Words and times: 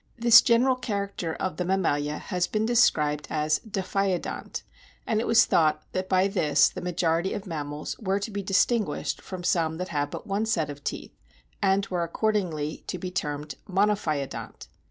This 0.17 0.41
general 0.41 0.77
character 0.77 1.35
of 1.35 1.57
the 1.57 1.63
Mammalia 1.63 2.17
has 2.17 2.47
been 2.47 2.65
described 2.65 3.27
as 3.29 3.59
"Diphyodont," 3.59 4.63
and 5.05 5.21
it 5.21 5.27
was 5.27 5.45
thought 5.45 5.83
that 5.91 6.09
by 6.09 6.27
this 6.27 6.69
the 6.69 6.81
majority 6.81 7.35
of 7.35 7.45
mammals 7.45 7.95
were 7.99 8.17
to 8.19 8.31
be 8.31 8.41
distinguished 8.41 9.21
from 9.21 9.43
some 9.43 9.77
that 9.77 9.89
have 9.89 10.09
but 10.09 10.25
one 10.25 10.47
set 10.47 10.71
of 10.71 10.83
teeth, 10.83 11.13
and 11.61 11.85
were 11.89 12.01
accordingly 12.01 12.83
to 12.87 12.97
be 12.97 13.11
termed 13.11 13.53
Monophyodont. 13.69 14.65